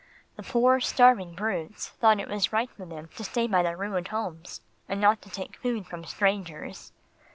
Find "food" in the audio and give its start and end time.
5.57-5.85